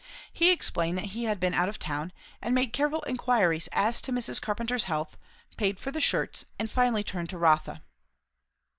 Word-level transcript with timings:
He 0.33 0.49
explained 0.49 0.97
that 0.97 1.11
he 1.13 1.25
had 1.25 1.39
been 1.39 1.53
out 1.53 1.69
of 1.69 1.77
town; 1.77 2.11
made 2.43 2.73
careful 2.73 3.03
inquiries 3.05 3.69
as 3.71 4.01
to 4.01 4.11
Mrs. 4.11 4.41
Carpenter's 4.41 4.85
health; 4.85 5.15
paid 5.57 5.79
for 5.79 5.91
the 5.91 6.01
shirts; 6.01 6.43
and 6.57 6.71
finally 6.71 7.03
turned 7.03 7.29
to 7.29 7.37
Rotha. 7.37 7.83